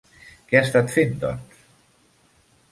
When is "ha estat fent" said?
0.59-1.13